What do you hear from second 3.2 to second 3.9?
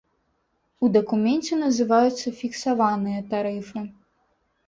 тарыфы.